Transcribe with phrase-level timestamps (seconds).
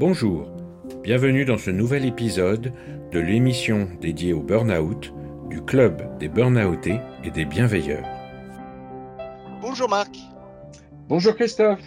[0.00, 0.46] Bonjour,
[1.02, 2.72] bienvenue dans ce nouvel épisode
[3.12, 5.12] de l'émission dédiée au burn-out
[5.50, 8.06] du Club des Burnoutés et des Bienveilleurs.
[9.60, 10.16] Bonjour Marc.
[11.06, 11.82] Bonjour Christophe.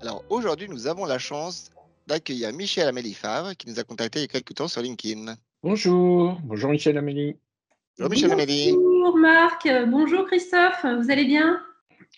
[0.00, 1.70] Alors aujourd'hui, nous avons la chance
[2.06, 5.34] d'accueillir Michel Amélie Favre qui nous a contacté il y a quelques temps sur LinkedIn.
[5.62, 7.36] Bonjour, bonjour Michel Amélie.
[7.98, 8.72] Bonjour Michel Amélie.
[8.72, 11.60] Bonjour Marc, bonjour Christophe, vous allez bien?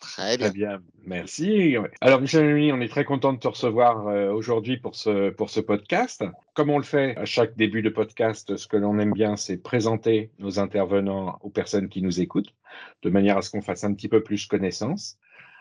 [0.00, 0.48] Très bien.
[0.48, 1.76] Très bien, merci.
[2.00, 5.50] Alors Michel Amélie, on est très content de te recevoir euh, aujourd'hui pour ce, pour
[5.50, 6.24] ce podcast.
[6.54, 9.56] Comme on le fait à chaque début de podcast, ce que l'on aime bien, c'est
[9.56, 12.54] présenter nos intervenants aux personnes qui nous écoutent,
[13.02, 15.18] de manière à ce qu'on fasse un petit peu plus connaissance.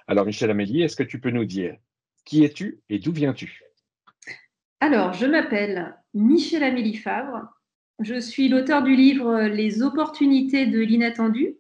[0.08, 1.76] Alors Michel Amélie, est-ce que tu peux nous dire
[2.26, 3.62] qui es-tu et d'où viens-tu?
[4.82, 7.48] Alors, je m'appelle Michel Amélie Favre.
[8.00, 11.56] Je suis l'auteur du livre Les opportunités de l'inattendu,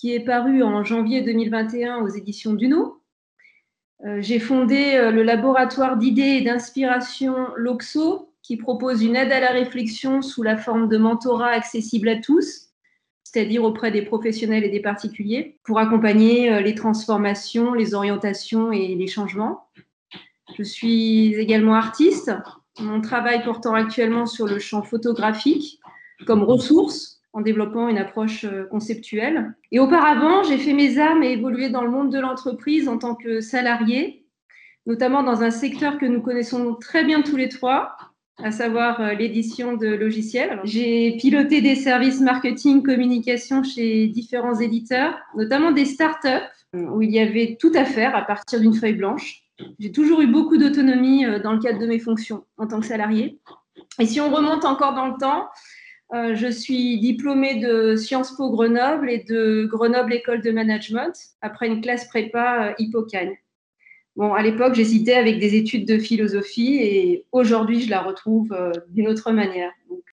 [0.00, 3.02] qui est paru en janvier 2021 aux éditions Duno.
[4.06, 9.40] Euh, J'ai fondé euh, le laboratoire d'idées et d'inspiration LOXO, qui propose une aide à
[9.40, 12.70] la réflexion sous la forme de mentorat accessible à tous,
[13.24, 18.94] c'est-à-dire auprès des professionnels et des particuliers, pour accompagner euh, les transformations, les orientations et
[18.94, 19.68] les changements.
[20.56, 22.32] Je suis également artiste,
[22.78, 25.78] mon travail portant actuellement sur le champ photographique
[26.26, 29.54] comme ressource en développant une approche euh, conceptuelle.
[29.70, 33.14] Et auparavant, j'ai fait mes armes et évolué dans le monde de l'entreprise en tant
[33.14, 34.26] que salarié,
[34.86, 37.96] notamment dans un secteur que nous connaissons très bien tous les trois,
[38.38, 40.60] à savoir euh, l'édition de logiciels.
[40.64, 46.28] J'ai piloté des services marketing, communication chez différents éditeurs, notamment des startups
[46.72, 49.42] où il y avait tout à faire à partir d'une feuille blanche.
[49.78, 52.86] J'ai toujours eu beaucoup d'autonomie euh, dans le cadre de mes fonctions en tant que
[52.86, 53.38] salarié.
[53.98, 55.48] Et si on remonte encore dans le temps,
[56.12, 61.68] euh, je suis diplômée de Sciences Po Grenoble et de Grenoble École de Management après
[61.68, 63.38] une classe prépa euh, Hippocagne.
[64.16, 68.72] Bon, à l'époque, j'hésitais avec des études de philosophie et aujourd'hui, je la retrouve euh,
[68.88, 69.70] d'une autre manière.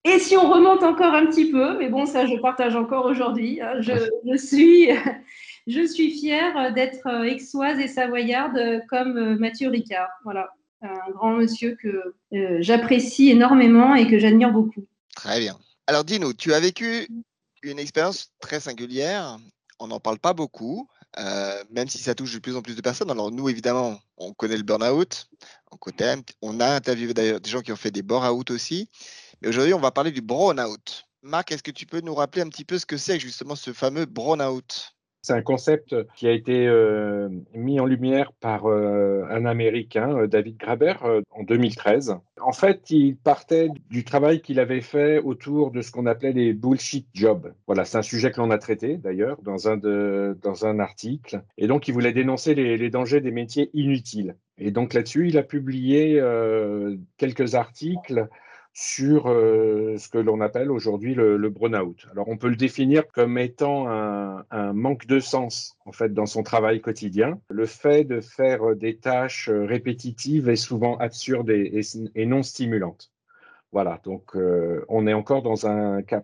[0.04, 3.60] Et si on remonte encore un petit peu, mais bon, ça, je partage encore aujourd'hui,
[3.60, 4.90] hein, je, suis,
[5.66, 10.08] je suis fière d'être aixoise et savoyarde comme Mathieu Ricard.
[10.22, 10.50] Voilà,
[10.82, 12.14] un grand monsieur que
[12.60, 14.86] j'apprécie énormément et que j'admire beaucoup.
[15.14, 15.58] Très bien.
[15.90, 17.08] Alors dis-nous, tu as vécu
[17.64, 19.38] une expérience très singulière,
[19.80, 22.80] on n'en parle pas beaucoup, euh, même si ça touche de plus en plus de
[22.80, 23.10] personnes.
[23.10, 25.26] Alors nous, évidemment, on connaît le burn-out,
[25.72, 25.78] on,
[26.42, 28.88] on a interviewé d'ailleurs des gens qui ont fait des burn-out aussi,
[29.42, 31.06] mais aujourd'hui, on va parler du brown-out.
[31.22, 33.72] Marc, est-ce que tu peux nous rappeler un petit peu ce que c'est justement ce
[33.72, 39.44] fameux brown-out c'est un concept qui a été euh, mis en lumière par euh, un
[39.44, 42.16] Américain, euh, David Graber, euh, en 2013.
[42.40, 46.54] En fait, il partait du travail qu'il avait fait autour de ce qu'on appelait les
[46.54, 47.52] bullshit jobs.
[47.66, 51.42] Voilà, c'est un sujet que l'on a traité d'ailleurs dans, un dans un article.
[51.58, 54.36] Et donc, il voulait dénoncer les, dangers des métiers inutiles.
[54.58, 58.28] Et donc là-dessus, il a publié euh, quelques articles
[58.72, 62.06] sur euh, ce que l'on appelle aujourd'hui le, le burn-out.
[62.12, 66.42] Alors on peut le définir comme étant un, manque de sens en fait dans son
[66.42, 73.10] travail quotidien, le fait de faire des tâches répétitives et souvent absurdes et, non stimulantes.
[73.72, 76.22] Voilà, donc euh, on est encore dans un cas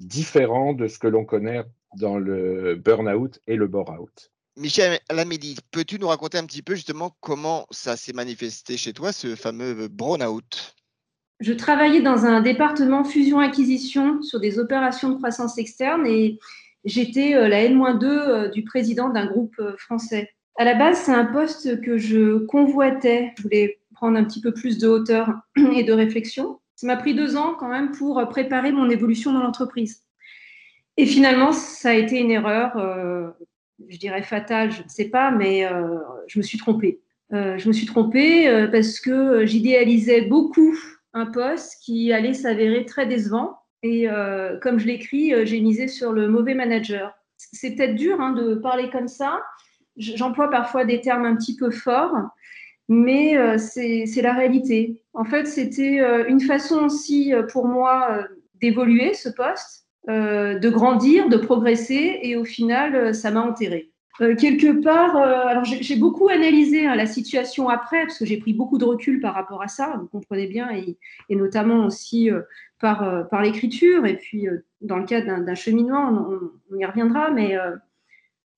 [0.00, 1.62] différent de ce que l'on connaît
[1.96, 4.30] dans le burn-out et le bore-out.
[4.56, 9.12] Michel Lamédi, peux-tu nous raconter un petit peu justement comment ça s'est manifesté chez toi,
[9.12, 10.74] ce fameux burn-out?
[11.40, 16.38] Je travaillais dans un département fusion-acquisition sur des opérations de croissance externe et
[16.84, 20.30] j'étais la N-2 du président d'un groupe français.
[20.58, 23.32] À la base, c'est un poste que je convoitais.
[23.38, 25.32] Je voulais prendre un petit peu plus de hauteur
[25.74, 26.58] et de réflexion.
[26.76, 30.04] Ça m'a pris deux ans quand même pour préparer mon évolution dans l'entreprise.
[30.96, 33.30] Et finalement, ça a été une erreur, euh,
[33.88, 35.96] je dirais fatale, je ne sais pas, mais euh,
[36.26, 37.00] je me suis trompée.
[37.32, 40.76] Euh, je me suis trompée parce que j'idéalisais beaucoup
[41.12, 43.58] un poste qui allait s'avérer très décevant.
[43.82, 47.14] Et euh, comme je l'écris, euh, j'ai misé sur le mauvais manager.
[47.36, 49.40] C'est peut-être dur hein, de parler comme ça.
[49.96, 52.14] J'emploie parfois des termes un petit peu forts,
[52.88, 55.02] mais euh, c'est la réalité.
[55.14, 58.26] En fait, c'était euh, une façon aussi pour moi
[58.60, 63.89] d'évoluer ce poste, de grandir, de progresser, et au final, ça m'a enterré.
[64.20, 68.36] Euh, quelque part, euh, alors j'ai beaucoup analysé hein, la situation après, parce que j'ai
[68.36, 70.98] pris beaucoup de recul par rapport à ça, vous comprenez bien, et,
[71.34, 72.42] notamment aussi euh,
[72.80, 74.46] par, par l'écriture, et puis
[74.82, 77.56] dans le cadre d'un cheminement, on, on, y reviendra, mais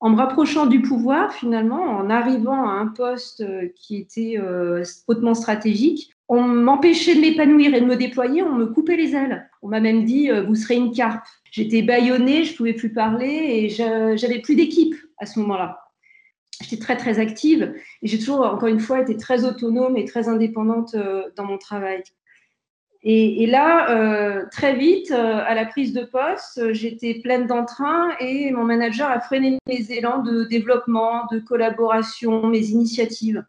[0.00, 3.44] en me rapprochant du pouvoir, finalement, en arrivant à un poste
[3.75, 4.38] qui était
[5.08, 9.50] hautement stratégique, on m'empêchait de m'épanouir et de me déployer, on me coupait les ailes.
[9.60, 11.25] On m'a même dit, vous serez une carpe.
[11.50, 15.78] J'étais bâillonnée, je ne pouvais plus parler et j'avais plus d'équipe à ce moment-là.
[16.60, 20.28] j'étais très très active et j'ai toujours, encore une fois, été très autonome et très
[20.28, 20.94] indépendante
[21.36, 22.02] dans mon travail.
[23.04, 29.10] Et, là, très vite, à la prise de poste, j'étais pleine d'entrain et mon manager
[29.10, 33.44] a freiné mes élans de développement, de collaboration, mes initiatives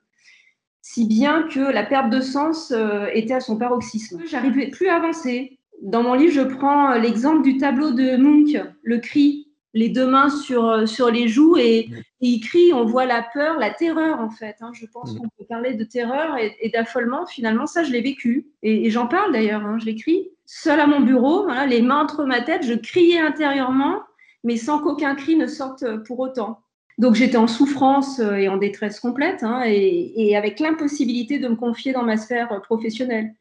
[0.84, 4.22] si bien que la perte de sens euh, était à son paroxysme.
[4.28, 5.58] J'arrivais plus à avancer.
[5.81, 9.43] Dans mon livre, je prends euh, l'exemple du tableau de Munch, le cri,
[9.74, 11.90] les deux mains sur, euh, sur les joues et,
[12.25, 14.56] il crie, on voit la peur, la terreur en fait.
[14.62, 14.72] Hein.
[14.74, 17.25] Je pense qu'on peut parler de terreur et, d'affolement.
[17.25, 18.48] Finalement, ça, je l'ai vécu.
[18.62, 19.78] Et, j'en parle d'ailleurs, hein.
[19.80, 20.30] je l'écris.
[20.46, 24.04] Seul à mon bureau, les mains entre ma tête, je criais intérieurement,
[24.44, 26.60] mais sans qu'aucun cri ne sorte pour autant.
[26.98, 31.56] Donc j'étais en souffrance euh, et en détresse complète, hein, et, avec l'impossibilité de me
[31.56, 33.34] confier dans ma sphère euh, professionnelle.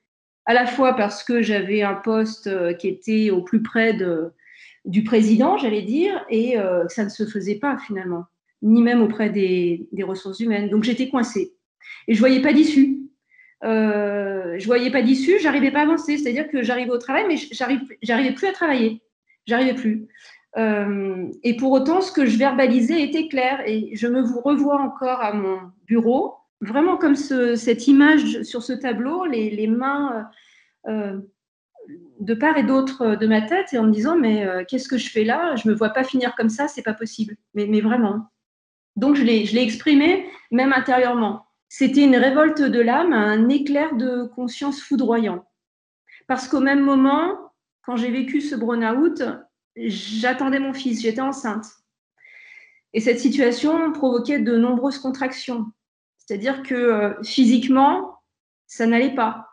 [0.46, 4.32] À la fois parce que j'avais un poste qui était au plus près de,
[4.84, 6.56] du président, j'allais dire, et
[6.88, 8.24] ça ne se faisait pas finalement,
[8.62, 10.70] ni même auprès des, ressources humaines.
[10.70, 11.54] Donc j'étais coincée.
[12.08, 12.98] Et je voyais pas d'issue.
[13.64, 16.18] Euh, je voyais pas d'issue, j'arrivais pas à avancer.
[16.18, 17.36] C'est-à-dire que j'arrivais au travail, mais
[18.02, 19.02] j'arrivais plus à travailler.
[19.46, 20.08] J'arrivais plus.
[20.58, 23.62] Euh, et pour autant, ce que je verbalisais était clair.
[23.66, 29.24] Et je me revois encore à mon bureau, vraiment comme cette image sur ce tableau,
[29.24, 30.28] les, mains
[30.88, 31.20] euh, euh,
[32.22, 35.10] de part et d'autre de ma tête, et en me disant Mais qu'est-ce que je
[35.10, 35.56] fais là?
[35.56, 37.36] Je me vois pas finir comme ça, c'est pas possible.
[37.54, 38.30] Mais, mais vraiment.
[38.96, 41.46] Donc je l'ai exprimé, même intérieurement.
[41.68, 45.46] C'était une révolte de l'âme, un éclair de conscience foudroyant.
[46.26, 47.52] Parce qu'au même moment,
[47.84, 49.22] quand j'ai vécu ce burn-out,
[49.76, 51.66] j'attendais mon fils, j'étais enceinte.
[52.92, 55.66] Et cette situation provoquait de nombreuses contractions.
[56.18, 58.18] C'est-à-dire que euh, physiquement,
[58.66, 59.48] ça n'allait pas.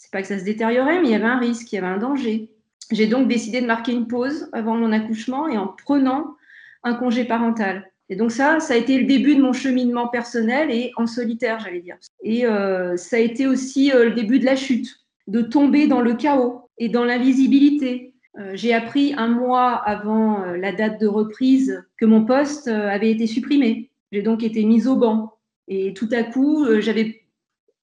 [0.00, 1.86] C'est pas que ça se détériorait, mais il y avait un risque, il y avait
[1.86, 2.48] un danger.
[2.90, 6.36] J'ai donc décidé de marquer une pause avant mon accouchement et en prenant
[6.82, 7.84] un congé parental.
[8.08, 11.60] Et donc ça, ça a été le début de mon cheminement personnel et en solitaire,
[11.60, 11.98] j'allais dire.
[12.22, 14.88] Et euh, ça a été aussi euh, le début de la chute,
[15.26, 20.72] de tomber dans le chaos et dans l'invisibilité, euh, j'ai appris un mois avant la
[20.72, 23.90] date de reprise que mon poste avait été supprimé.
[24.12, 25.34] J'ai donc été mise au banc.
[25.68, 27.20] Et tout à coup, j'avais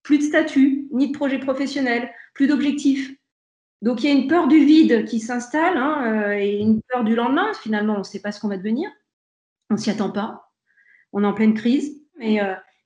[0.01, 3.13] plus de statut, ni de projet professionnel, plus d'objectifs.
[3.81, 7.15] Donc il y a une peur du vide qui s'installe hein, et une peur du
[7.15, 7.53] lendemain.
[7.53, 8.89] Finalement, on ne sait pas ce qu'on va devenir.
[9.69, 10.51] On s'y attend pas.
[11.13, 12.01] On est en pleine crise.
[12.17, 12.39] Mais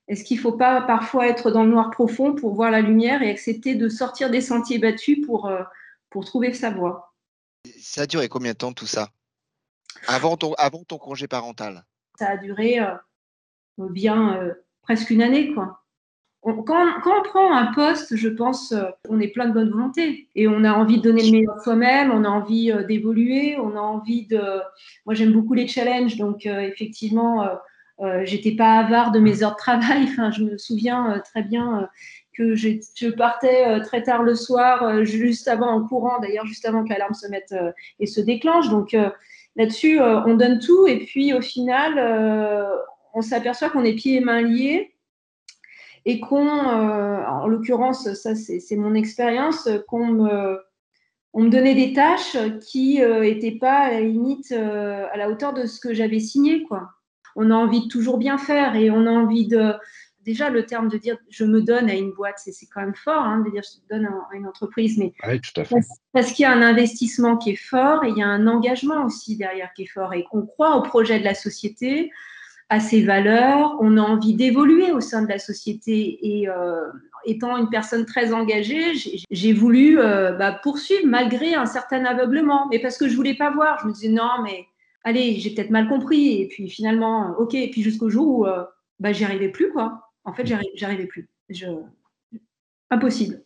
[0.08, 3.22] est-ce qu'il ne faut pas parfois être dans le noir profond pour voir la lumière
[3.22, 5.50] et accepter de sortir des sentiers battus pour,
[6.10, 7.14] pour trouver sa voie?
[7.80, 9.10] Ça a duré combien de temps tout ça?
[10.08, 11.86] Avant ton, avant ton congé parental?
[12.18, 12.96] Ça a duré euh,
[13.78, 15.54] bien euh, presque une année.
[15.54, 15.84] Quoi.
[16.42, 20.28] Quand, quand, on prend un poste, je pense, euh, on est plein de bonne volonté
[20.36, 23.76] et on a envie de donner le meilleur de soi-même, on a envie d'évoluer, on
[23.76, 24.42] a envie de.
[25.06, 27.48] Moi, j'aime beaucoup les challenges, donc effectivement,
[28.24, 30.08] j'étais pas avare de mes heures de travail.
[30.10, 31.88] Enfin, je me souviens très bien
[32.38, 36.66] que je partais euh, très tard le soir, euh, juste avant, en courant d'ailleurs, juste
[36.66, 38.70] avant que l'alarme se mette euh, et se déclenche.
[38.70, 38.96] Donc
[39.56, 42.00] là-dessus, on donne tout et puis au final,
[43.14, 44.91] on s'aperçoit qu'on est pieds et mains liés
[46.06, 50.60] et qu'on, en l'occurrence, ça c'est mon expérience, qu'on me,
[51.34, 52.38] on me donnait des tâches
[52.70, 56.64] qui n'étaient pas à la limite à la hauteur de ce que j'avais signé.
[56.64, 56.90] Quoi.
[57.36, 59.74] On a envie de toujours bien faire et on a envie de,
[60.24, 63.24] déjà le terme de dire je me donne à une boîte, c'est quand même fort
[63.24, 65.14] hein, de dire je me donne à une entreprise, mais
[66.14, 69.06] parce, qu'il y a un investissement qui est fort et il y a un engagement
[69.06, 72.12] aussi derrière qui est fort et qu'on croit au projet de la société,
[72.72, 76.90] à ses valeurs, on a envie d'évoluer au sein de la société et euh,
[77.26, 78.94] étant une personne très engagée,
[79.30, 83.52] j'ai voulu euh, bah, poursuivre malgré un certain aveuglement, mais parce que je voulais pas
[83.52, 84.68] voir, je me disais non mais
[85.04, 88.64] allez j'ai peut-être mal compris et puis finalement ok et puis jusqu'au jour où euh,
[89.02, 90.10] bah, j'y arrivais plus quoi.
[90.24, 91.28] En fait, j'arrivais plus.
[91.50, 91.66] Je...
[92.90, 93.44] Impossible.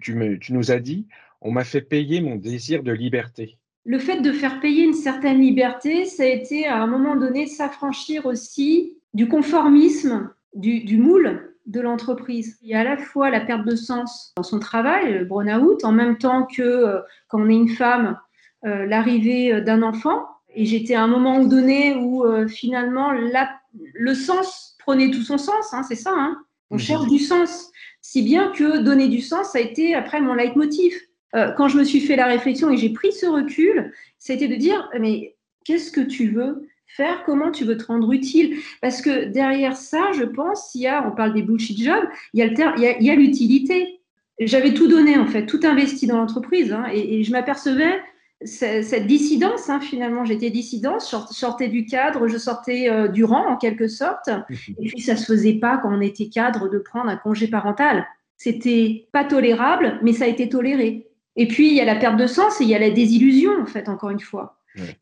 [0.00, 0.14] Tu
[0.50, 1.08] nous as dit,
[1.40, 3.58] on m'a fait payer mon désir de liberté.
[3.84, 7.46] Le fait de faire payer une certaine liberté, ça a été à un moment donné
[7.46, 12.58] s'affranchir aussi du conformisme, du, moule de l'entreprise.
[12.62, 15.84] Il y a à la fois la perte de sens dans son travail, le burn-out,
[15.84, 18.18] en même temps que euh, quand on est une femme,
[18.66, 20.26] euh, l'arrivée euh, d'un enfant.
[20.54, 25.84] Et j'étais à un moment donné où finalement le sens prenait tout son sens, hein,
[25.84, 26.12] c'est ça.
[26.12, 26.38] Hein.
[26.70, 27.70] On cherche du sens.
[28.00, 30.92] Si bien que donner du sens, ça a été après mon leitmotiv.
[31.36, 34.56] Euh, quand je me suis fait la réflexion et j'ai pris ce recul, c'était de
[34.56, 37.22] dire, mais qu'est-ce que tu veux faire?
[37.24, 38.56] Comment tu veux te rendre utile?
[38.80, 42.40] Parce que derrière ça, je pense, il y a, on parle des bullshit jobs, il
[42.40, 44.00] y a l'utilité.
[44.40, 46.72] J'avais tout donné, en fait, tout investi dans l'entreprise.
[46.72, 48.00] Hein, et, je m'apercevais
[48.42, 53.46] cette dissidence, hein, finalement, j'étais dissidente, je sortais du cadre, je sortais euh, du rang
[53.46, 54.30] en quelque sorte.
[54.78, 58.06] Et puis ça se faisait pas quand on était cadre de prendre un congé parental.
[58.38, 61.09] C'était pas tolérable, mais ça a été toléré.
[61.36, 63.52] Et puis il y a la perte de sens et il y a la désillusion
[63.60, 64.56] en fait, encore une fois.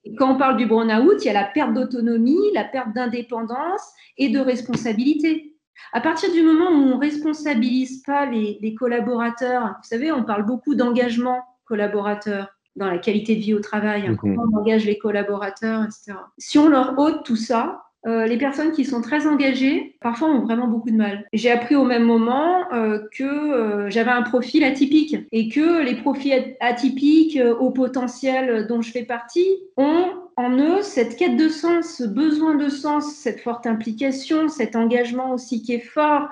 [0.04, 3.82] Et quand on parle du burn-out, il y a la perte d'autonomie, la perte d'indépendance
[4.16, 5.54] et de responsabilité.
[5.92, 10.44] À partir du moment où on responsabilise pas les, les collaborateurs, vous savez, on parle
[10.44, 14.16] beaucoup d'engagement collaborateur dans la qualité de vie au travail, hein, mhm.
[14.16, 16.14] comment on engage les collaborateurs, etc.
[16.38, 20.40] Si on leur ôte tout ça, euh, les personnes qui sont très engagées, parfois ont
[20.40, 21.26] vraiment beaucoup de mal.
[21.32, 25.96] J'ai appris au même moment euh, que euh, j'avais un profil atypique et que les
[25.96, 31.96] profils atypiques au potentiel dont je fais partie ont en eux cette quête de sens,
[31.98, 36.28] ce besoin de sens, cette forte implication, cet engagement aussi qui est fort,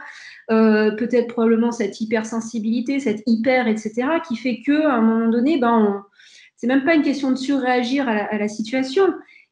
[0.49, 5.73] peut-être probablement cette hypersensibilité, cette hyper, etc., qui fait que à un moment donné, ben,
[5.73, 6.16] on,
[6.56, 9.04] c'est même pas une question de surréagir à la, situation,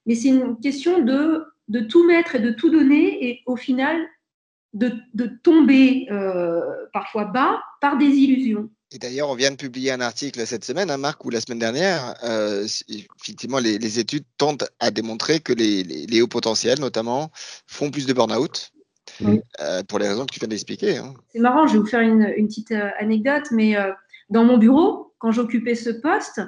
[0.06, 3.96] mais c'est une question de, de tout mettre et de tout donner et au final
[4.74, 6.60] de, de tomber euh,
[6.92, 8.68] parfois bas par des illusions.
[8.92, 11.58] Et d'ailleurs, on vient de publier un article cette semaine, hein, Marc, ou la semaine
[11.58, 12.14] dernière.
[12.22, 17.30] Euh, effectivement, les, études tentent à démontrer que les, les, hauts potentiels, notamment,
[17.66, 18.70] font plus de burn-out.
[19.60, 20.96] Euh, pour les raisons que tu viens d'expliquer.
[20.96, 21.12] Hein.
[21.28, 23.76] C'est marrant, je vais vous faire une, une petite anecdote, mais
[24.30, 26.40] dans mon bureau, quand j'occupais ce poste,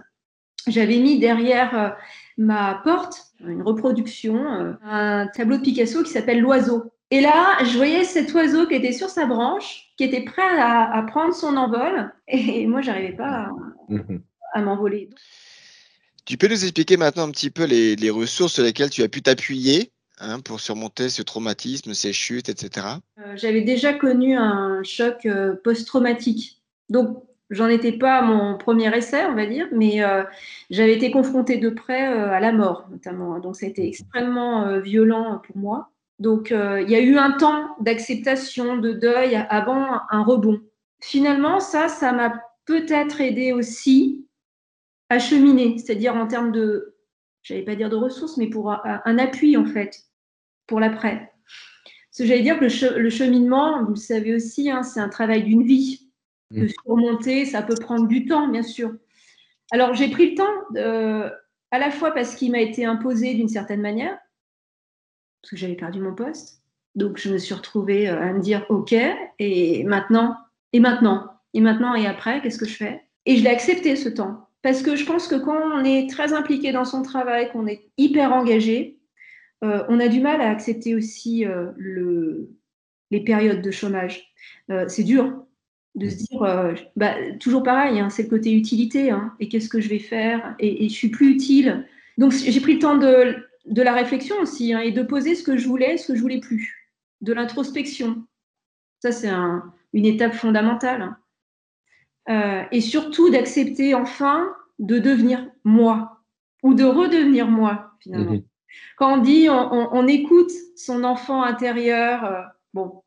[0.67, 1.97] j'avais mis derrière
[2.39, 6.93] euh, ma porte une reproduction, euh, un tableau de Picasso qui s'appelle L'oiseau.
[7.11, 11.05] Et là, je voyais cet oiseau qui était sur sa branche, qui était prêt à,
[11.09, 13.49] prendre son envol, et moi, j'arrivais pas
[14.53, 15.11] à, m'envoler.
[16.25, 19.23] Tu peux nous expliquer maintenant un petit peu les, ressources sur lesquelles tu as pu
[19.23, 22.87] t'appuyer hein, pour surmonter ce traumatisme, ces chutes, etc.
[23.21, 25.29] Euh, j'avais déjà connu un choc
[25.63, 26.61] post-traumatique.
[26.89, 30.25] Donc, J'en étais pas à mon premier essai, on va dire, mais euh,
[30.69, 33.39] j'avais été confrontée de près euh, à la mort, notamment.
[33.39, 35.91] Donc, ça a été extrêmement euh, violent pour moi.
[36.19, 40.63] Donc, il y a eu un temps d'acceptation, de deuil avant un rebond.
[40.99, 44.27] Finalement, ça, ça m'a peut-être aidé aussi
[45.11, 46.97] à cheminer, c'est-à-dire en termes de,
[47.43, 50.05] j'allais pas dire de ressources, mais pour un, appui, en fait,
[50.67, 51.33] pour l'après.
[52.11, 52.65] Parce que j'allais dire que
[52.99, 56.06] le, cheminement, vous le savez aussi, hein, c'est un travail d'une vie
[56.51, 56.69] de mm.
[56.69, 58.93] surmonter, ça peut prendre du temps, bien sûr.
[59.73, 61.33] Alors, j'ai pris le temps,
[61.71, 64.17] à la fois parce qu'il m'a été imposé d'une certaine manière,
[65.43, 66.63] parce que j'avais perdu mon poste.
[66.95, 68.95] Donc, je me suis retrouvée euh, à me dire, OK,
[69.39, 70.37] et maintenant,
[70.73, 73.03] et maintenant, et maintenant, et après, qu'est-ce que je fais?
[73.27, 74.49] Et je l'ai accepté ce temps.
[74.63, 77.89] Parce que je pense que quand on est très impliqué dans son travail, qu'on est
[77.99, 78.99] hyper engagé,
[79.63, 82.51] euh, on a du mal à accepter aussi euh, le,
[83.11, 84.35] les périodes de chômage.
[84.89, 85.46] c'est dur,
[85.97, 89.69] de se dire, euh, bah, toujours pareil, hein, c'est le côté utilité, hein, et qu'est-ce
[89.69, 91.87] que je vais faire, et, et, je suis plus utile.
[92.19, 93.37] Donc j'ai pris le temps de,
[93.67, 96.21] de la réflexion aussi, hein, et de poser ce que je voulais, ce que je
[96.21, 96.91] voulais plus,
[97.23, 98.25] de l'introspection.
[99.01, 101.17] Ça, c'est un, une étape fondamentale.
[102.29, 106.23] Euh, et surtout d'accepter enfin de devenir moi,
[106.63, 108.33] ou de redevenir moi, finalement.
[108.33, 108.43] Mhm.
[108.97, 112.43] Quand on dit on, on, on, écoute son enfant intérieur, euh,
[112.75, 113.03] bon,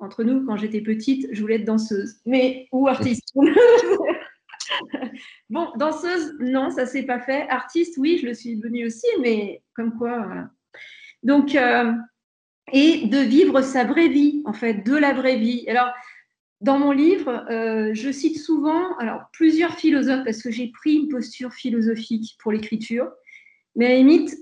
[0.00, 3.32] entre nous, quand j'étais petite, je voulais être danseuse, mais ou artiste.
[5.50, 7.48] bon, danseuse, non, ça s'est pas fait.
[7.48, 10.50] Artiste, oui, je le suis devenue aussi, mais comme quoi, voilà.
[11.22, 11.92] Donc, euh,
[12.72, 15.64] et de vivre sa vraie vie, en fait, de la vraie vie.
[15.68, 15.92] Alors,
[16.60, 21.08] dans mon livre, euh, je cite souvent alors, plusieurs philosophes parce que j'ai pris une
[21.08, 23.10] posture philosophique pour l'écriture,
[23.76, 24.36] mais à la limite,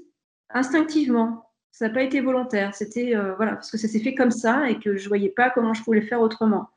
[0.50, 1.47] instinctivement,
[1.78, 2.74] ça n'a pas été volontaire.
[2.74, 5.48] C'était euh, voilà, parce que ça s'est fait comme ça et que je voyais pas
[5.48, 6.70] comment je pouvais le faire autrement.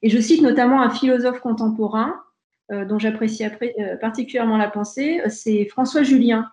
[0.00, 2.22] Et je cite notamment un philosophe contemporain
[2.70, 6.52] euh, dont j'apprécie euh, particulièrement la pensée, c'est François Julien.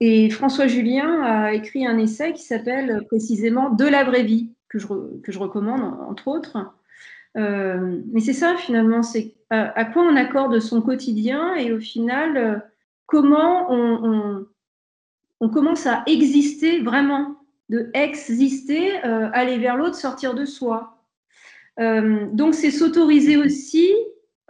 [0.00, 4.78] Et François Julien a écrit un essai qui s'appelle précisément De la vraie vie, que
[4.78, 4.86] je,
[5.22, 6.58] que je recommande entre autres.
[7.36, 12.66] mais c'est ça finalement, c'est à, quoi on accorde son quotidien et au final,
[13.06, 14.46] comment on
[15.48, 17.36] commence à exister vraiment,
[17.70, 20.98] de exister, euh, aller vers l'autre, sortir de soi.
[21.78, 23.88] Euh, donc c'est s'autoriser aussi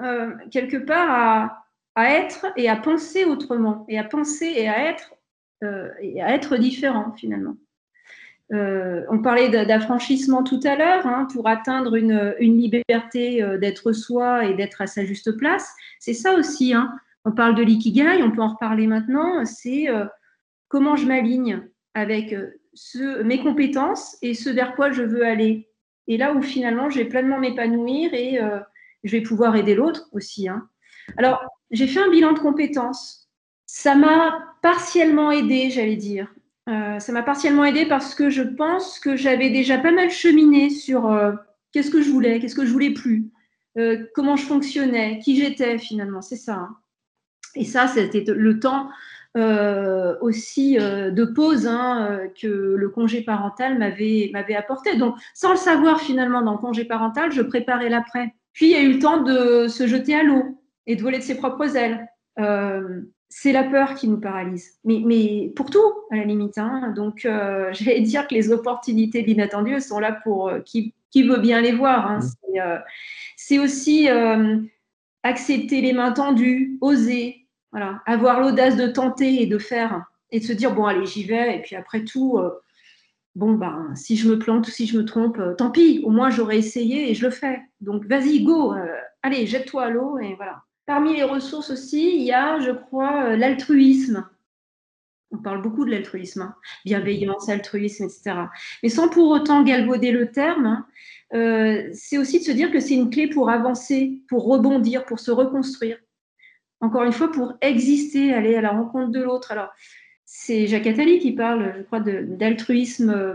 [0.00, 1.62] euh, quelque part
[1.94, 5.12] à, être et à penser autrement, et à penser et à être,
[6.00, 7.56] et à être différent finalement.
[8.50, 14.80] on parlait d'affranchissement tout à l'heure, hein, pour atteindre une, liberté d'être soi et d'être
[14.80, 15.70] à sa juste place.
[15.98, 16.72] C'est ça aussi.
[16.72, 16.90] Hein.
[17.26, 19.44] On parle de l'ikigai, on peut en reparler maintenant.
[19.44, 19.88] C'est
[20.70, 25.68] comment je m'aligne avec euh, mes compétences et ce vers quoi je veux aller.
[26.06, 28.60] Et là où finalement je vais pleinement m'épanouir et euh,
[29.04, 30.48] je vais pouvoir aider l'autre aussi.
[30.48, 30.66] Hein.
[31.18, 33.28] Alors, j'ai fait un bilan de compétences.
[33.66, 36.32] Ça m'a partiellement aidé, j'allais dire.
[36.68, 40.70] Euh, ça m'a partiellement aidé parce que je pense que j'avais déjà pas mal cheminé
[40.70, 41.10] sur
[41.72, 43.30] qu'est-ce que je voulais, qu'est-ce que je voulais plus,
[44.14, 46.54] comment je fonctionnais, qui j'étais finalement, c'est ça.
[46.54, 46.76] Hein.
[47.54, 48.88] Et ça, c'était le temps
[49.36, 54.96] aussi de pause hein, que le congé parental m'avait apporté.
[54.96, 58.34] Donc, sans le savoir finalement dans le congé parental, je préparais l'après.
[58.52, 61.18] Puis, il y a eu le temps de se jeter à l'eau et de voler
[61.18, 62.06] de ses propres ailes
[63.30, 64.78] c'est la peur qui nous paralyse.
[64.84, 66.58] Mais, mais pour tout, à la limite.
[66.58, 66.92] Hein.
[66.94, 71.22] Donc, euh, j'allais dire que les opportunités de l'inattendu sont là pour euh, qui, qui,
[71.22, 72.06] veut bien les voir.
[72.10, 72.18] Hein.
[72.18, 72.58] Mmh.
[72.58, 72.78] Euh,
[73.36, 74.08] c'est aussi
[75.22, 77.39] accepter les mains tendues, oser,
[77.72, 81.24] voilà, avoir l'audace de tenter et de faire et de se dire bon allez j'y
[81.24, 82.38] vais et puis après tout
[83.34, 86.30] bon ben si je me plante ou si je me trompe tant pis au moins
[86.30, 88.74] j'aurais essayé et je le fais donc vas-y go
[89.22, 93.26] allez jette-toi à l'eau et voilà Parmi les ressources aussi, il y a, je crois,
[93.26, 94.28] euh, l'altruisme.
[95.30, 96.56] On parle beaucoup de l'altruisme, hein.
[96.84, 98.32] bienveillance, altruisme, etc.
[98.82, 100.86] Mais sans pour autant galvauder le terme, hein,
[101.32, 105.20] euh, c'est aussi de se dire que c'est une clé pour avancer, pour rebondir, pour
[105.20, 105.96] se reconstruire.
[106.80, 109.52] Encore une fois, pour exister, aller à la rencontre de l'autre.
[109.52, 109.68] Alors,
[110.24, 113.34] c'est Jacques Attali qui parle, je crois, d'altruisme euh,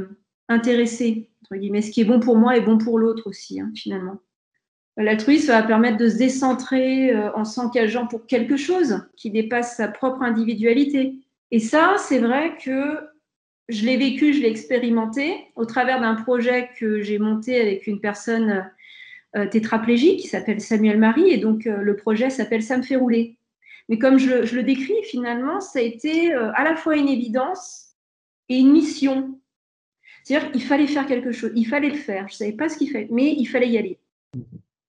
[0.50, 1.82] intéressé, entre guillemets.
[1.82, 4.18] Ce qui est bon pour moi est bon pour l'autre aussi, hein, finalement.
[4.98, 9.90] L'altruisme va permettre de se décentrer euh, en s'engageant pour quelque chose qui dépasse sa
[9.90, 11.16] propre individualité.
[11.52, 13.00] Et ça, c'est vrai que
[13.68, 18.00] je l'ai vécu, je l'ai expérimenté au travers d'un projet que j'ai monté avec une
[18.00, 18.72] personne
[19.48, 21.30] tétraplégique qui s'appelle Samuel Marie.
[21.30, 23.38] Et donc, euh, le projet s'appelle Ça me fait rouler.
[23.90, 27.96] Mais comme je, le décris, finalement, ça a été à la fois une évidence
[28.50, 29.40] et une mission.
[30.24, 32.28] C'est-à-dire qu'il fallait faire quelque chose, il fallait le faire.
[32.28, 34.00] Je ne savais pas ce qu'il fallait, mais il fallait y aller.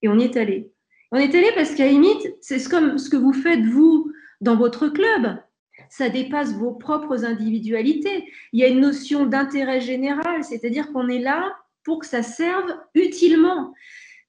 [0.00, 0.70] Et on y est allé.
[1.12, 4.10] On est allé parce qu'à limite, c'est comme ce que vous faites, vous,
[4.40, 5.38] dans votre club.
[5.88, 8.30] Ça dépasse vos propres individualités.
[8.52, 12.74] Il y a une notion d'intérêt général, c'est-à-dire qu'on est là pour que ça serve
[12.94, 13.74] utilement.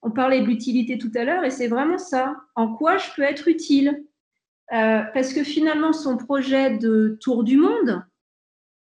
[0.02, 2.36] On parlait de l'utilité tout à l'heure et c'est vraiment ça.
[2.56, 4.04] En quoi je peux être utile?
[4.74, 8.04] Euh, Parce que finalement, son projet de tour du monde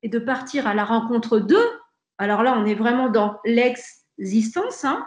[0.02, 1.70] et de partir à la rencontre d'eux,
[2.18, 5.06] alors là, on est vraiment dans l'existence, hein,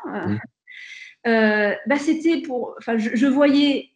[1.26, 2.74] euh, bah, c'était pour.
[2.78, 3.90] Enfin, je, je, voyais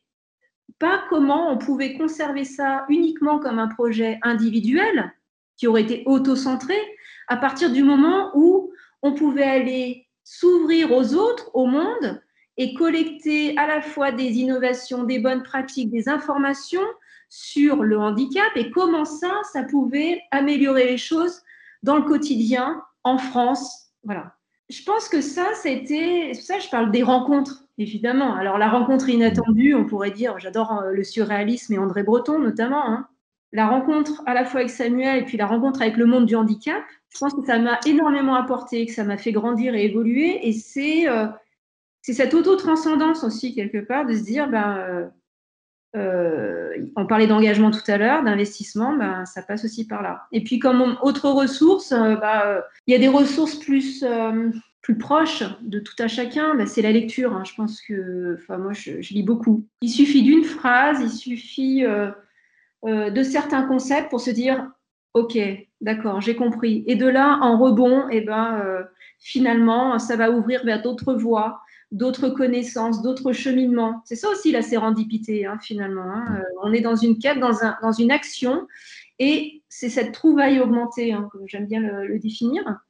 [0.78, 5.12] pas comment on pouvait conserver ça uniquement comme un projet individuel
[5.56, 6.74] qui aurait été auto-centré
[7.28, 12.22] à partir du moment où on pouvait aller s'ouvrir aux autres, au monde,
[12.56, 16.86] et collecter à la fois des innovations, des bonnes pratiques, des informations
[17.28, 21.42] sur le handicap et comment ça, ça pouvait améliorer les choses
[21.82, 23.92] dans le quotidien en France.
[24.04, 24.34] Voilà
[24.72, 26.32] je pense que ça, c'était.
[26.34, 28.34] Ça, je parle des rencontres, évidemment.
[28.34, 32.84] Alors, la rencontre inattendue, on pourrait dire, j'adore euh, le surréalisme et André Breton notamment.
[32.84, 33.06] Hein.
[33.52, 36.34] La rencontre à la fois avec Samuel et puis la rencontre avec le monde du
[36.34, 40.48] handicap, je pense que ça m'a énormément apporté, que ça m'a fait grandir et évoluer.
[40.48, 41.26] Et c'est euh,
[42.00, 45.06] cette auto-transcendance aussi, quelque part, de se dire, ben, euh,
[45.94, 50.22] euh, on parlait d'engagement tout à l'heure, d'investissement, ben, ça passe aussi par là.
[50.32, 54.02] Et puis comme autre ressource, bah, il y a des ressources plus,
[54.80, 57.34] plus proches de tout à chacun, ben, c'est la lecture.
[57.34, 57.44] Hein.
[57.44, 59.66] Je pense que, enfin moi, je, lis beaucoup.
[59.82, 61.84] Il suffit d'une phrase, il suffit
[62.84, 64.70] de certains concepts pour se dire,
[65.14, 65.38] ok,
[65.80, 66.82] d'accord, j'ai compris.
[66.86, 68.84] Et de là, en rebond, et eh ben,
[69.18, 74.02] finalement, ça va ouvrir vers d'autres voies d'autres connaissances, d'autres cheminements.
[74.04, 76.02] C'est ça aussi la sérendipité, hein, finalement.
[76.02, 76.38] Hein.
[76.38, 78.66] Euh, on est dans une quête, dans, un, dans une action,
[79.18, 82.80] et c'est cette trouvaille augmentée, hein, comme j'aime bien le, définir.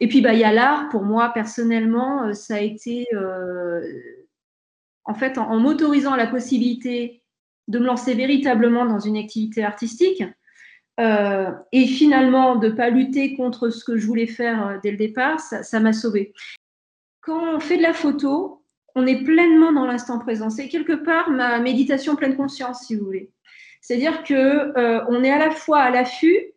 [0.00, 3.80] Et puis, bah, il y a l'art, pour moi, personnellement, euh, ça a été, euh,
[5.04, 7.21] en fait, en, m'autorisant la possibilité
[7.68, 10.22] de me lancer véritablement dans une activité artistique,
[10.98, 15.40] et finalement de ne pas lutter contre ce que je voulais faire dès le départ,
[15.40, 16.32] ça m'a sauvée
[17.22, 18.62] quand on fait de la photo,
[18.94, 20.50] on est pleinement dans l'instant présent.
[20.50, 23.30] C'est quelque part ma méditation pleine conscience, si vous voulez.
[23.80, 24.34] C'est-à-dire que
[24.78, 26.52] euh, on est à la fois à l'affût,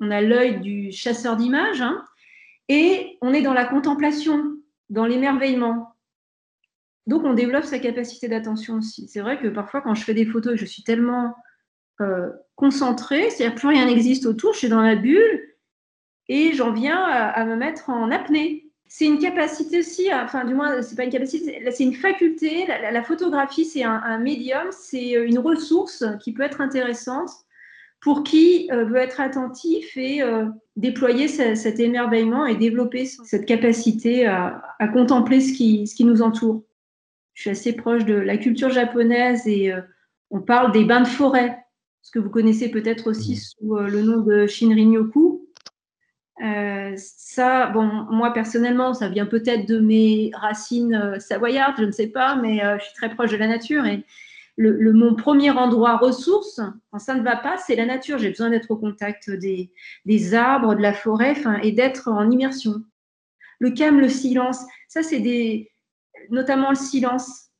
[0.00, 2.04] on a l'œil du chasseur d'images, hein,
[2.68, 4.56] et on est dans la contemplation,
[4.90, 5.91] dans l'émerveillement.
[7.06, 9.08] Donc on développe sa capacité d'attention aussi.
[9.08, 11.34] C'est vrai que parfois quand je fais des photos, je suis tellement
[12.00, 15.40] euh, concentrée, c'est-à-dire plus rien n'existe autour, je suis dans la bulle,
[16.28, 20.82] et j'en viens à me mettre en apnée c'est une capacité aussi, enfin du moins
[20.82, 22.66] c'est pas une capacité, c'est une faculté.
[22.66, 27.30] La, photographie c'est un, médium, c'est euh, une ressource qui peut être intéressante
[28.02, 30.20] pour qui euh, veut être attentif et
[30.76, 34.62] déployer cet émerveillement et développer cette capacité à,
[34.92, 36.62] contempler ce qui nous entoure.
[37.42, 39.74] Je suis assez proche de la culture japonaise et
[40.30, 41.58] on parle des bains de forêt,
[42.00, 45.44] ce que vous connaissez peut-être aussi sous le nom de Shinrin-yoku.
[46.38, 52.36] ça, bon, moi personnellement, ça vient peut-être de mes racines savoyardes, je ne sais pas,
[52.36, 54.04] mais je suis très proche de la nature et
[54.56, 56.60] le, mon premier endroit ressource,
[56.92, 58.18] quand ça ne va pas, c'est la nature.
[58.18, 59.72] J'ai besoin d'être au contact des,
[60.04, 62.84] des, arbres, de la forêt, et d'être en immersion.
[63.58, 65.71] Le calme, le silence, ça c'est des,
[66.30, 67.50] notamment le silence.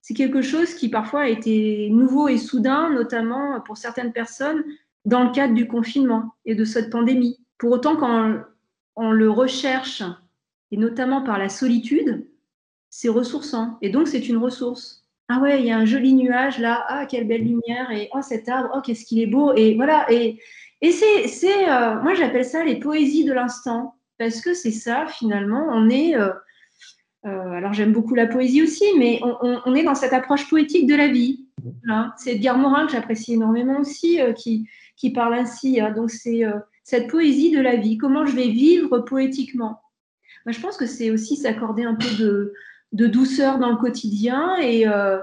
[0.00, 4.64] C'est quelque chose qui parfois a été nouveau et soudain, notamment pour certaines personnes,
[5.04, 7.38] dans le cadre du confinement et de cette pandémie.
[7.58, 8.40] Pour autant, quand
[8.96, 10.02] on le recherche,
[10.70, 12.26] et notamment par la solitude,
[12.90, 13.78] c'est ressourçant.
[13.82, 15.00] Et donc, c'est une ressource.
[15.32, 18.20] Ah ouais, il y a un joli nuage là, ah quelle belle lumière, et oh
[18.20, 20.40] cet arbre, oh qu'est-ce qu'il est beau, et voilà, et,
[20.80, 25.06] et c'est, c'est euh, moi j'appelle ça les poésies de l'instant, parce que c'est ça
[25.06, 26.30] finalement, on est, euh,
[27.26, 30.94] euh, alors j'aime beaucoup la poésie aussi, mais on, est dans cette approche poétique de
[30.94, 31.46] la vie.
[32.16, 35.90] C'est Edgar Morin que j'apprécie énormément aussi, qui, qui parle ainsi, hein.
[35.90, 36.42] donc c'est
[36.84, 39.80] cette poésie de la vie, comment je vais vivre poétiquement?
[40.46, 42.52] Moi, je pense que c'est aussi s'accorder un peu
[42.92, 45.18] de douceur dans le quotidien et euh,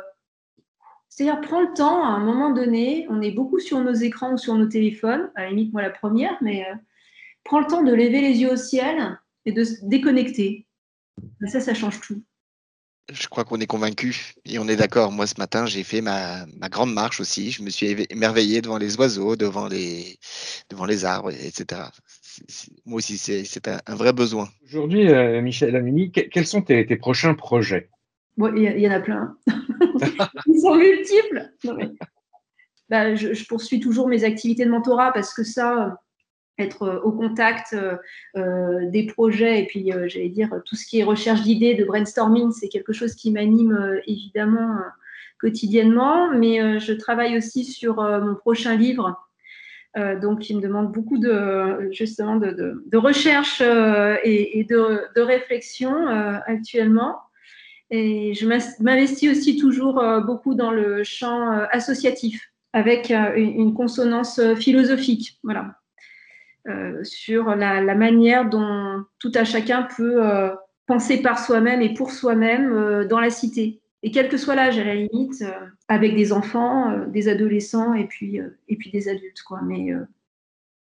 [1.09, 4.37] c'est-à-dire prends le temps à un moment donné, on est beaucoup sur nos écrans ou
[4.37, 6.75] sur nos téléphones, à la limite moi la première, mais euh,
[7.43, 10.66] prends le temps de lever les yeux au ciel et de se déconnecter.
[11.45, 12.23] Ça, ça change tout.
[13.09, 15.13] Je crois qu'on est convaincu et on est d'accord.
[15.13, 17.51] Moi, ce matin, j'ai fait ma, grande marche aussi.
[17.51, 20.17] Je me suis émerveillé devant les oiseaux, devant les,
[20.69, 21.83] devant les arbres, etc.
[22.85, 24.49] moi aussi, c'est un, vrai besoin.
[24.65, 27.89] Aujourd'hui, euh, Michel Amini, quels sont tes, prochains projets?
[28.37, 29.37] Il y, en a plein.
[30.45, 31.49] Ils sont multiples.
[32.89, 35.97] Bah, je, poursuis toujours mes activités de mentorat parce que ça,
[36.57, 37.97] être euh, au contact euh,
[38.35, 42.51] euh, des projets et puis, j'allais dire, tout ce qui est recherche d'idées, de brainstorming,
[42.51, 44.77] c'est quelque chose qui m'anime évidemment
[45.39, 46.31] quotidiennement.
[46.31, 49.15] Mais je travaille aussi sur mon prochain livre.
[50.21, 56.07] donc, il me demande beaucoup de justement de, recherche et, de, de, réflexion
[56.45, 57.17] actuellement.
[57.89, 58.47] Et je
[58.83, 65.39] m'investis aussi toujours beaucoup dans le champ associatif avec une consonance philosophique.
[65.43, 65.76] Voilà.
[66.67, 70.49] Euh, sur la, manière dont tout à chacun peut euh,
[70.85, 73.79] penser par soi-même et pour soi-même euh, dans la cité.
[74.03, 75.45] Et quel que soit l'âge, à la limite,
[75.87, 79.41] avec des enfants, des adolescents et puis, et puis des adultes.
[79.43, 79.61] Quoi.
[79.63, 79.91] Mais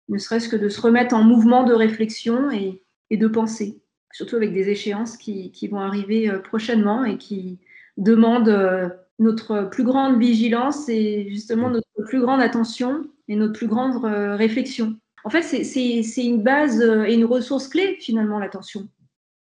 [0.09, 4.37] ne serait-ce que de se remettre en mouvement de réflexion et, et de penser, surtout
[4.37, 7.59] avec des échéances qui, qui vont arriver prochainement et qui
[7.99, 14.03] demandent notre plus grande vigilance et justement notre plus grande attention et notre plus grande
[14.03, 14.97] réflexion.
[15.25, 18.89] En fait, c'est une base euh, et une ressource clé, finalement, l'attention.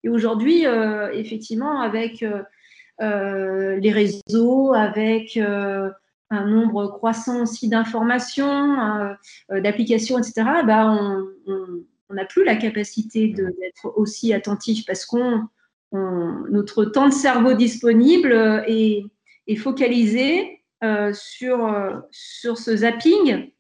[0.03, 9.15] Et aujourd'hui, euh, effectivement, avec euh, les réseaux, avec un nombre croissant aussi d'informations,
[9.49, 10.33] d'applications, etc.,
[10.65, 10.95] bah,
[11.47, 15.47] on n'a plus la capacité d'être aussi attentif parce qu'on
[15.91, 18.33] notre temps de cerveau disponible
[18.67, 19.05] est,
[19.47, 20.63] est focalisé
[21.13, 23.51] sur, sur ce zapping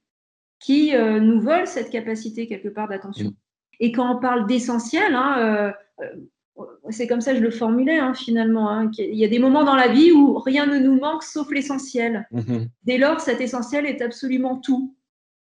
[0.63, 3.29] qui euh, nous volent cette capacité quelque part d'attention.
[3.29, 3.35] Mm.
[3.81, 5.71] Et quand on parle d'essentiel, hein, euh,
[6.01, 8.69] euh, c'est comme ça que je le formulais hein, finalement.
[8.69, 11.51] Hein, il y a des moments dans la vie où rien ne nous manque sauf
[11.51, 12.27] l'essentiel.
[12.31, 12.67] Mm-hmm.
[12.83, 14.95] Dès lors, cet essentiel est absolument tout.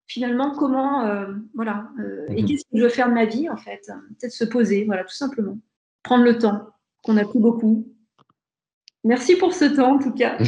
[0.08, 1.06] Finalement, comment,
[1.54, 1.88] voilà,
[2.28, 2.46] et mm-hmm.
[2.46, 3.80] qu'est-ce que je veux faire de ma vie en fait?
[4.18, 5.56] Peut-être se poser, voilà, tout simplement.
[6.02, 6.68] Prendre le temps,
[7.02, 7.86] qu'on n'a plus beaucoup.
[9.04, 10.36] Merci pour ce temps en tout cas.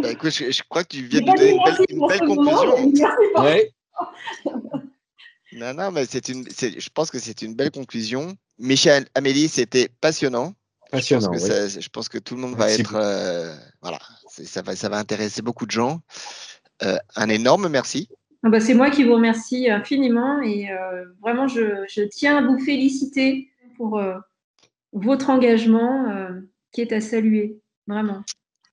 [0.00, 1.50] Bah, écoute, je, crois que tu viens de donner
[1.90, 2.92] une belle, conclusion.
[3.42, 3.72] Ouais.
[5.52, 8.36] Non, non, mais c'est une, je pense que c'est une belle conclusion.
[8.58, 10.54] Michel, Amélie, c'était passionnant.
[10.90, 11.32] Passionnant.
[11.32, 14.74] Je pense, que, je pense que tout le monde va être, euh, voilà, ça va,
[14.74, 16.00] ça va intéresser beaucoup de gens.
[16.82, 18.08] Euh, un énorme merci.
[18.42, 22.46] Ah bah, c'est moi qui vous remercie infiniment et euh, vraiment je, je, tiens à
[22.46, 24.00] vous féliciter pour
[24.92, 26.06] votre engagement
[26.72, 28.22] qui est à saluer, vraiment.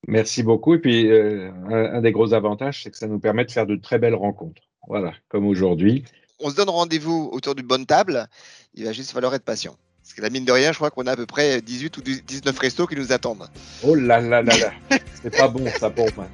[0.08, 0.76] Merci beaucoup.
[0.76, 4.00] Et puis, un, des gros avantages, c'est que ça nous permet de faire de très
[4.00, 4.62] belles rencontres.
[4.88, 6.04] Voilà, comme aujourd'hui.
[6.40, 8.28] On se donne rendez-vous autour d'une bonne table.
[8.74, 9.76] Il va juste falloir être patient.
[10.04, 12.02] Parce que la mine de rien, je crois qu'on a à peu près 18 ou
[12.02, 13.50] 19 restos qui nous attendent.
[13.84, 15.00] Oh là là là là.
[15.24, 16.28] C'est pas bon ça pour moi.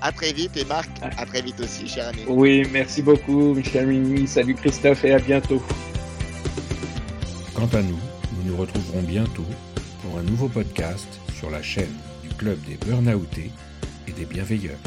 [0.00, 2.22] À très vite et Marc, à très vite aussi, cher ami.
[2.28, 4.26] Oui, merci beaucoup, Michel Mini.
[4.26, 5.62] Salut Christophe et à bientôt.
[7.54, 7.98] Quant à nous,
[8.32, 9.46] nous nous retrouverons bientôt
[10.02, 13.50] pour un nouveau podcast sur la chaîne du Club des Burnoutés
[14.08, 14.78] et des Bienveilleurs.